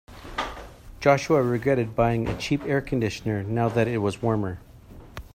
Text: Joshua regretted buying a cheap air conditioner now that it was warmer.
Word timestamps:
Joshua 0.99 1.43
regretted 1.43 1.95
buying 1.95 2.27
a 2.27 2.35
cheap 2.35 2.63
air 2.63 2.81
conditioner 2.81 3.43
now 3.43 3.69
that 3.69 3.87
it 3.87 3.99
was 3.99 4.19
warmer. 4.19 4.57